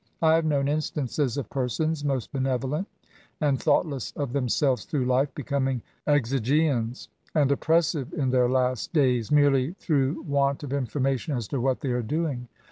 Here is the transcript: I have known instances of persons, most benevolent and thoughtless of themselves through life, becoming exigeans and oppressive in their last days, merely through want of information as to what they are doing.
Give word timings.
I 0.19 0.33
have 0.33 0.45
known 0.45 0.67
instances 0.67 1.37
of 1.37 1.51
persons, 1.51 2.03
most 2.03 2.31
benevolent 2.33 2.87
and 3.39 3.61
thoughtless 3.61 4.11
of 4.15 4.33
themselves 4.33 4.83
through 4.83 5.05
life, 5.05 5.29
becoming 5.35 5.83
exigeans 6.07 7.07
and 7.35 7.51
oppressive 7.51 8.11
in 8.11 8.31
their 8.31 8.49
last 8.49 8.93
days, 8.93 9.31
merely 9.31 9.73
through 9.73 10.23
want 10.23 10.63
of 10.63 10.73
information 10.73 11.37
as 11.37 11.47
to 11.49 11.61
what 11.61 11.81
they 11.81 11.91
are 11.91 12.01
doing. 12.01 12.47